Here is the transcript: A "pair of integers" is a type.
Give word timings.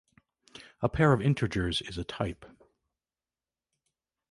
A 0.81 0.89
"pair 0.89 1.13
of 1.13 1.21
integers" 1.21 1.79
is 1.83 1.99
a 1.99 2.03
type. 2.03 2.43